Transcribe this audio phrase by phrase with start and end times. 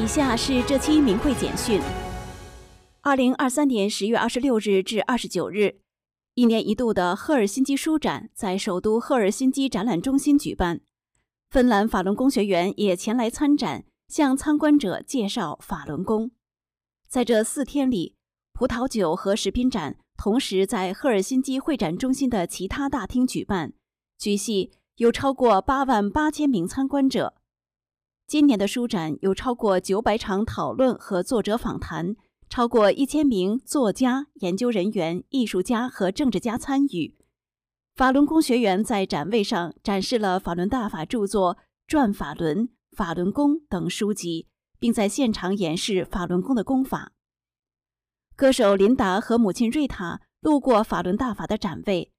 [0.00, 1.78] 以下是这期名会简讯。
[3.02, 5.80] 二零二三年十月二十六日至二十九日，
[6.32, 10.80] 一年一度的赫尔辛基书展在首都赫尔辛基展览中心举办。
[11.50, 16.30] 芬兰法轮功学员也前来参展，向参观者介绍法轮功。
[17.06, 18.14] 在这四天里，
[18.54, 23.74] 葡萄酒和食品展同时在赫尔辛基会展中心的其他大厅举办，
[24.18, 27.34] 据悉有超过八万八千名参观者。
[28.30, 32.14] 今年的书展有超过九百场讨论和作者访谈。
[32.48, 37.16] 超过一千名作家、研究人员、艺术家和政治家参与。
[37.96, 41.56] 法轮功学员在展位上展示了法轮大法著作
[41.88, 42.58] 《转法轮》
[42.96, 44.46] 《法轮功》等书籍，
[44.78, 47.10] 并在现场演示法轮功的功法。
[48.36, 52.12] 歌手琳达和母亲瑞塔路过法轮大法的展位，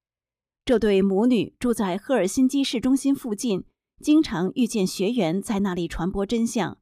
[0.66, 3.64] 这对母女住在赫尔辛基市中心附近，
[4.02, 6.78] 经常遇见学员在那里传播真相。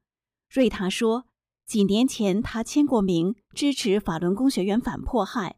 [0.49, 1.25] 瑞塔说。
[1.69, 5.57] 几年前，他签过名支持法轮功学员反迫害。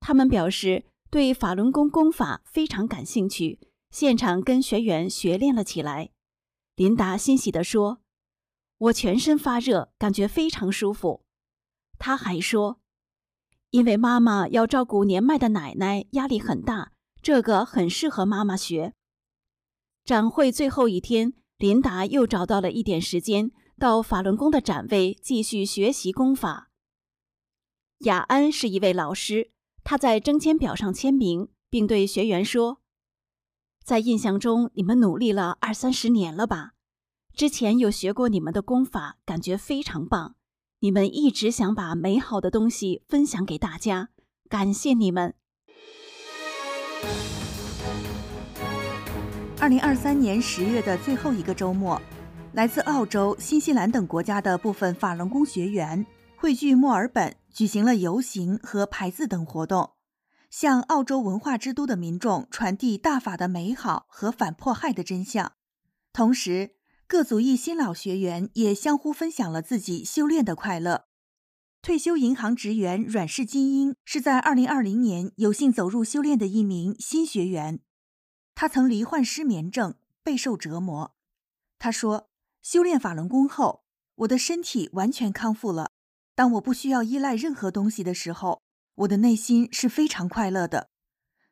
[0.00, 3.60] 他们表示对法轮功功法非常感兴趣，
[3.92, 6.10] 现场跟学员学练了起来。
[6.74, 8.00] 琳达欣喜地说
[8.78, 11.22] ：“我全身发热，感觉非常舒服。”
[12.00, 12.80] 他还说
[13.70, 16.90] ：“因为妈妈要照顾年迈的奶奶，压力很大，
[17.22, 18.94] 这个很适合妈妈学。”
[20.04, 23.50] 展会最后一天，琳达又找到了一点时间。
[23.76, 26.70] 到法轮功的展位继续学习功法。
[28.00, 29.50] 雅安是一位老师，
[29.82, 32.80] 他在征签表上签名，并对学员说
[33.82, 36.74] ：“在印象中，你们努力了二三十年了吧？
[37.34, 40.36] 之前有学过你们的功法，感觉非常棒。
[40.78, 44.10] 你们一直想把美好的东西分享给大家，
[44.48, 45.34] 感谢你们。”
[49.64, 51.98] 二零二三年十月的最后一个周末。
[52.52, 56.04] 来自澳洲、新西兰等国家的部分法轮功学员
[56.36, 59.92] 汇聚墨尔本，举行了游行和排字等活动，
[60.50, 65.52] 向澳洲文化之都的民众传递大法的美好和反迫害的真相。
[66.12, 66.72] 同时，
[67.06, 71.06] 各族裔新老学员也相互分享了自己修炼的快乐。
[71.80, 77.80] 退休银行职员阮氏金英是在2020年有幸走入修炼的一名新学员，
[78.54, 81.14] 他曾罹患失眠症，备受折磨。
[81.78, 82.28] 他说。
[82.64, 83.84] 修炼法轮功后，
[84.14, 85.90] 我的身体完全康复了。
[86.34, 88.62] 当我不需要依赖任何东西的时候，
[88.94, 90.88] 我的内心是非常快乐的。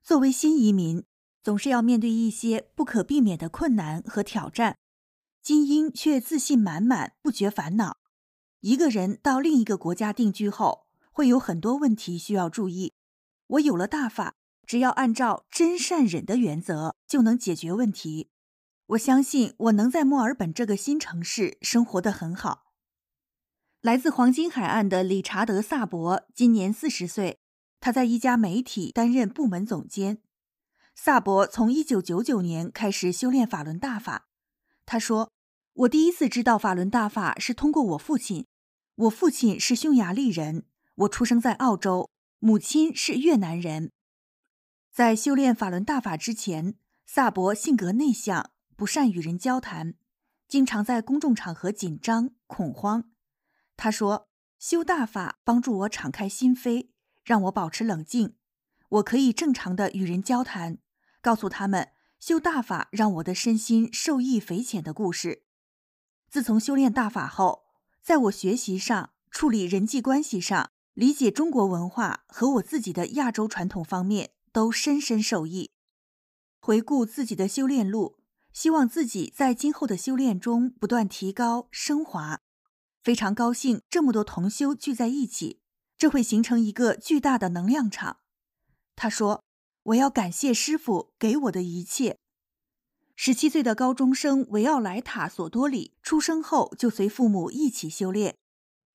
[0.03, 1.05] 作为新移民，
[1.43, 4.79] 总是要面对一些不可避免的困难和挑战。
[5.43, 7.99] 金英却自信满满，不觉烦恼。
[8.61, 12.95] 一个人到另一个国家定居后，会有很多问题需要注意。
[13.49, 14.35] 我有了大法，
[14.73, 18.31] 只要按照真善忍的原则，就能解决问题。
[18.87, 22.73] 我相信我能在墨尔本这个新城市生活的很好。
[23.83, 27.39] 来自黄金海岸的理查德·萨博今年四十岁，
[27.81, 30.23] 他在一家媒体担任部门总监。
[30.95, 34.25] 萨博从一九九九年开始修炼法轮大法。
[34.87, 35.31] 他说
[35.85, 38.47] ：“我第一次知道法轮大法是通过我父亲。
[38.95, 43.91] 我父亲是匈牙利人，我出生在澳洲，母亲是越南人。
[44.93, 46.77] 在修炼法轮大法之前，
[47.07, 49.95] 萨博性格内向。”不善与人交谈，
[50.49, 53.13] 经常在公众场合紧张恐慌。
[53.77, 56.89] 他说：“修大法帮助我敞开心扉，
[57.23, 58.35] 让我保持冷静，
[58.89, 60.79] 我可以正常的与人交谈，
[61.21, 65.45] 告诉他们修大法让我的身心受益匪浅的故事。
[66.29, 67.67] 自从修炼大法后，
[68.03, 75.71] 在我学习上、处理人际关系上、理解中国文化和我自己的亚洲传统方面，都深深受益。
[76.61, 78.19] 回顾自己的修炼路。”
[78.53, 82.43] 希望自己在今后的修炼中不断提高升华，
[83.03, 85.63] 非常高兴这么多同修聚在一起，
[85.97, 88.19] 这会形成一个巨大的能量场。
[88.95, 89.43] 他说
[89.85, 92.19] ：“我要感谢师傅给我的一切。”
[93.17, 98.37] 十七岁的高中生维奥莱塔·索多里出生后就随父母一起修炼，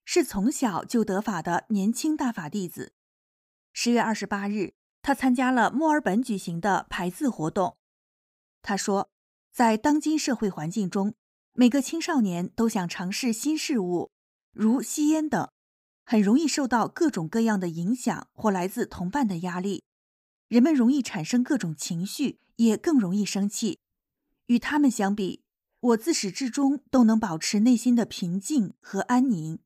[0.06, 2.94] 是从小就得法的年轻大法弟子。
[3.74, 4.76] 十月二十八日，
[5.08, 7.78] 他参加了墨尔本举行的排字活动。
[8.62, 9.10] 他说。
[9.54, 11.16] 在当今社会环境中，
[11.54, 14.12] 每个青少年都想尝试新事物，
[14.52, 15.50] 如吸烟等，
[16.06, 19.84] 很容易受到各种各样的影响或来自同伴的压力。
[20.48, 23.80] 人们容易产生各种情绪，也更容易生气。
[24.46, 25.42] 与他们相比，
[25.80, 29.58] 我自始至终都能保持内心的平静和安宁。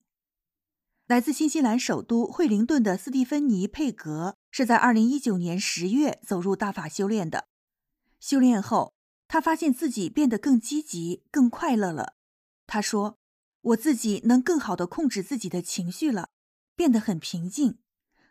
[1.07, 7.47] 来自新西兰首都惠灵顿的斯蒂芬妮·佩格是在2019年10月走入大法修炼的。
[8.19, 8.93] 修炼后。
[9.33, 12.15] 他发现自己变得更积极、更快乐了。
[12.67, 13.17] 他说
[13.71, 16.27] ：“我自己能更好的控制自己的情绪了，
[16.75, 17.79] 变得很平静，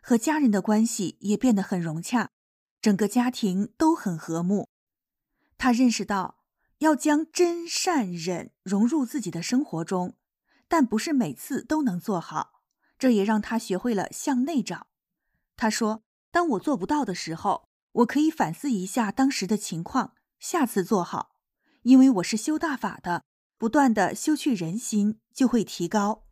[0.03, 2.29] 和家人的关系也变得很融洽，
[2.79, 4.69] 整个家庭都很和睦。
[5.57, 6.43] 他认识到
[6.77, 10.15] 要将真善忍融入自己的生活中，
[10.67, 12.61] 但不是每次都能做好，
[12.99, 14.85] 这也让他学会了向内找。
[15.57, 21.31] 他说：“当我做不到的时候，我可以反思一下当时的情况，下次做好，
[21.83, 23.23] 因为我是修大法的。”
[23.59, 26.23] 不断的修去人心，就会提高。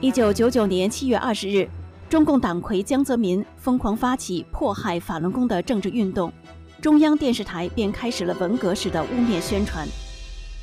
[0.00, 1.68] 一九九九年七月二十日，
[2.08, 6.32] 中共党魁江泽民疯狂发起迫害法轮功的政治运动，
[6.80, 9.86] 中央电视台便开始了文革式的污蔑宣传。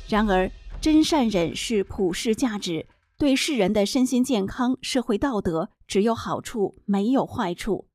[0.08, 0.50] 然而，
[0.84, 2.86] 真善忍是普世价值，
[3.16, 7.88] 对世人的身心健康、社会道德只有好处，没有坏处。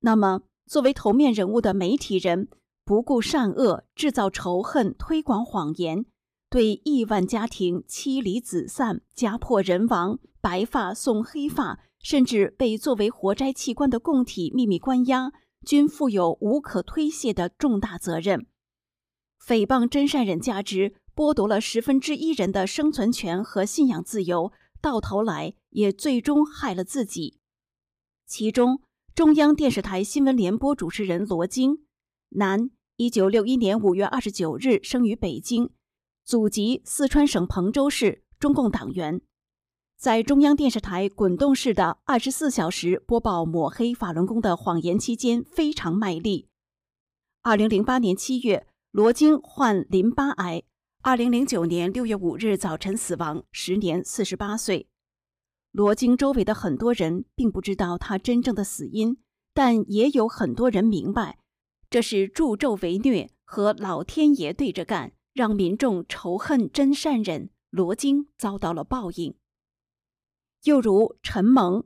[0.00, 2.48] 那么，作为头面人物的媒体人，
[2.84, 6.06] 不顾善恶，制造仇恨，推广谎言，
[6.50, 15.30] 对亿万家庭妻离子散、家破人亡、白发送黑发，甚至被作为活摘器官的供体秘密关押，
[15.64, 18.46] 均负有无可推卸的重大责任。
[19.40, 27.40] 诽谤真善忍价值，剥夺了十分之一人的生存权和信仰自由，到头来也最终害了自己。
[28.24, 28.82] 其中，
[29.16, 31.78] 中央电视台新闻联播主持人罗京，
[32.28, 35.70] 男，一九六一年五月二十九日生于北京，
[36.24, 39.20] 祖籍四川省彭州市，中共党员，
[39.96, 46.46] 在中央电视台滚动式的二十四小时播报抹黑法轮功的谎言期间非常卖力。
[47.42, 50.62] 二零零八年七月，罗京患淋巴癌，
[51.00, 54.88] 二零零九年六月五日早晨死亡，时年四十八岁。
[55.70, 59.16] 罗京周围的很多人并不知道他真正的死因，
[59.54, 61.38] 但也有很多人明白，
[61.88, 67.50] 这是助纣为虐和老天爷对着干，让民众仇恨真善人。
[67.70, 69.36] 罗京遭到了报应。
[70.64, 71.84] 又如陈蒙，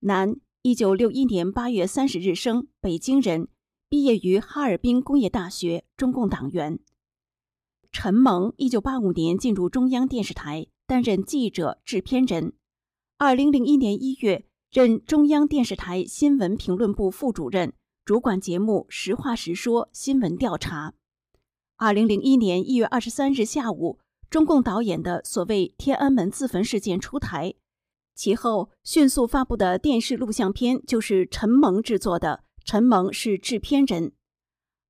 [0.00, 3.48] 男，一九六一年八月三十日生，北京人，
[3.88, 6.78] 毕业于哈尔滨工业大学，中共党员。
[7.92, 12.52] 陈蒙一九八五年进入中央电视台，担任记者、制片人。
[13.18, 17.72] 二零零一年一月，任中央电视台新闻评论部副主任，
[18.04, 20.94] 主管节目《实话实说》新闻调查。
[21.76, 23.98] 二零零一年一月二十三日下午，
[24.28, 27.54] 中共导演的所谓天安门自焚事件出台，
[28.14, 34.12] 其后迅速发布的电视录像片就是陈蒙制作的，陈蒙是制片人。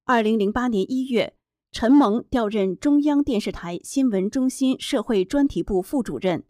[0.04, 1.34] 二零零八年一月，
[1.72, 6.44] 陈蒙调任中央电视台新闻中心社会专题部副主任。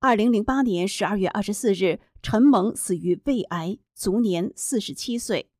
[0.00, 5.50] 二零零八年十二月二十四日，陈蒙死于胃癌，卒年四十七岁。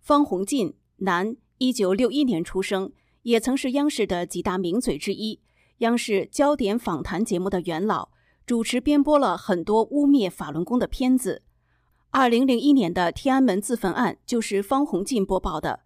[0.00, 2.92] 方鸿进，男，一九六一年出生，
[3.22, 5.40] 也曾是央视的几大名嘴之一，
[5.78, 8.10] 央视焦点访谈节目的元老，
[8.46, 11.42] 主持编播了很多污蔑法轮功的片子。
[12.10, 15.80] 二零零一年的天安门自焚案就是方鸿进播报的。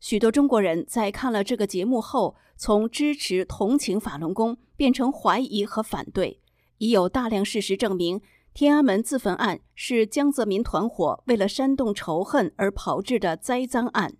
[0.00, 6.40] 许多中国人在看了这个节目后，从支持同情法轮功变成怀疑和反对。
[6.78, 8.20] 已有大量事实证明，
[8.54, 14.16] 天安门自焚案是江泽民团伙为了煽动仇恨而炮制的栽赃案。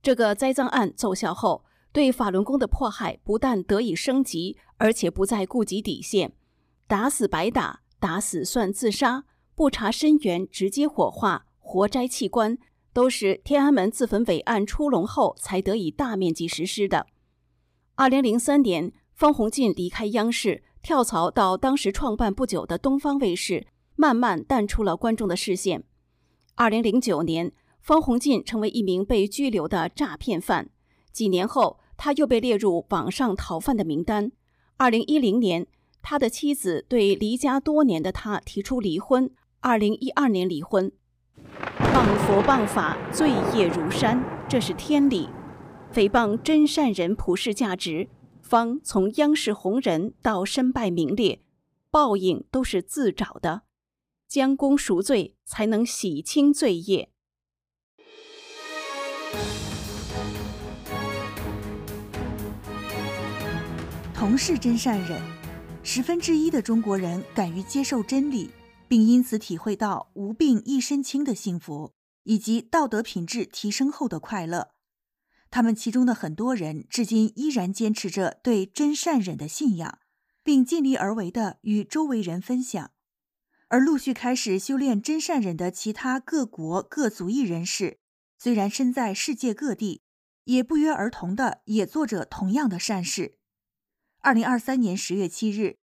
[0.00, 6.32] 这个栽赃案奏效后，对法轮功的迫害不但得以升级，而且不再顾及底线，
[6.86, 9.24] 打死白打，打死算自杀，
[9.56, 12.56] 不查身源直接火化、活摘器官，
[12.92, 17.06] 都是天安门自焚伪案出笼后才得以大面积实施的。
[17.94, 20.62] 二零零三年，方鸿进离开央视。
[20.82, 25.84] 跳槽到当时创办不久的东方卫视，慢慢淡出了观众的视线。
[26.56, 30.70] 二零零九年，方鸿进成为一名被拘留的诈骗犯。
[31.12, 34.32] 几年后，他又被列入网上逃犯的名单。
[34.76, 35.68] 二零一零年，
[36.02, 39.30] 他的妻子对离家多年的他提出离婚。
[39.60, 40.90] 二零一二年离婚。
[42.02, 45.28] 谤佛谤法，罪业如山，这是天理。
[45.94, 48.08] 诽谤真善人普世价值。
[48.42, 51.42] 方从央视红人到身败名裂，
[51.92, 53.62] 报应都是自找的，
[54.26, 57.10] 将功赎罪才能洗清罪业。
[64.12, 65.22] 同是真善人，
[65.84, 68.50] 十分之一的中国人敢于接受真理，
[68.92, 71.94] 并因此体会到无病一身轻的幸福，
[72.24, 74.72] 以及道德品质提升后的快乐。
[75.50, 79.98] 他们其中的很多人至今依然坚持着对真善忍的信仰，
[80.44, 82.90] 并尽力而为的与周围人分享。
[83.68, 87.98] 而陆续开始修炼真善忍的其他各国各族裔人士，
[88.36, 90.02] 虽然身在世界各地，
[90.44, 93.38] 也不约而同的也做着同样的善事。
[94.20, 95.78] 二零二三年十月七日，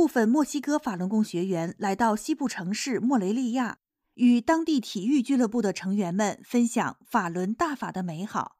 [0.00, 3.76] 部分墨西哥法轮功学员来到西部城市莫雷利亚，
[4.14, 8.56] 与当地体育俱乐部的成员们分享法轮大法的美好。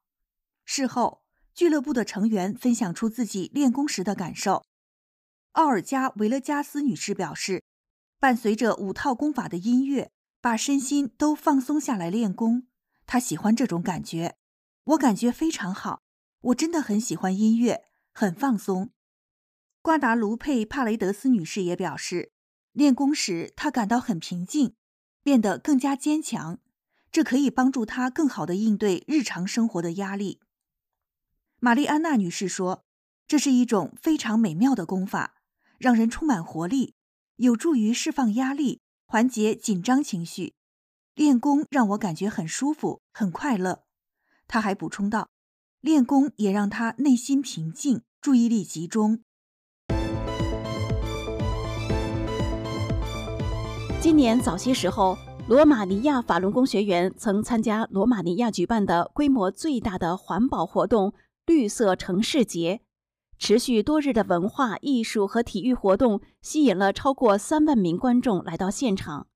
[0.67, 1.23] 事后，
[1.55, 4.67] 俱乐部的成员分享出自己练功时的感受。
[5.53, 7.65] 奥尔加·维勒加斯女士表示，
[8.19, 10.11] 伴随着五套功法的音乐，
[10.43, 12.67] 把身心都放松下来练功，
[13.07, 14.37] 她喜欢这种感觉。
[14.85, 16.03] 我感觉非常好，
[16.43, 18.91] 我真的很喜欢音乐，很放松。
[19.83, 22.33] 瓜达卢佩·帕雷德斯女士也表示，
[22.73, 24.75] 练功时她感到很平静，
[25.23, 26.59] 变得更加坚强，
[27.11, 30.39] 这可以帮助她更好地应对日常生活的压力。
[31.61, 32.85] 玛丽安娜女士说
[33.27, 35.37] ：“这是一种非常美妙的功法，
[35.79, 36.95] 让人充满活力，
[37.37, 40.53] 有助于释放压力，缓解紧张情绪。
[41.15, 43.85] 练功让我感觉很舒服，很快乐。”
[44.47, 45.31] 她还补充道
[45.81, 49.23] ：“练功也让她内心平静，注意力集中。”
[54.03, 61.13] 今年早些时候，罗马尼亚法轮功学员曾参加罗马尼亚举办的规模最大的环保活动——
[61.45, 62.81] 绿色城市节。
[63.39, 69.27] 持续多日的文化艺术和体育活动吸引了超过三万名观众来到现场。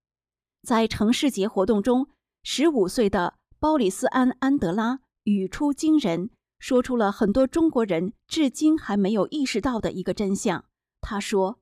[0.62, 2.08] 在城市节活动中，
[2.42, 10.64] 十五岁的鲍里斯安·安德拉语出惊人，说出了很多中国人至今还没有意识到的一个真相。
[11.02, 11.58] 他说。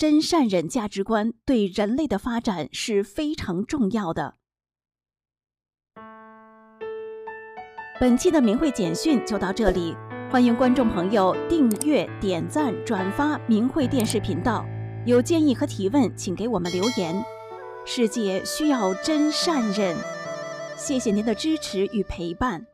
[0.00, 4.36] 真善忍价值观对人类的发展是非常重要的。
[8.00, 9.94] 本期的明慧简讯就到这里，
[10.30, 14.64] 欢迎观众朋友订阅、点赞、转发明慧电视频道。
[15.04, 17.22] 有建议和提问，请给我们留言。
[17.84, 19.94] 世界需要真善忍，
[20.78, 22.64] 谢谢您的支持与陪伴。